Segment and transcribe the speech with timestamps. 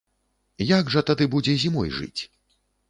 [0.69, 2.21] Як жа тады будзе зімой жыць?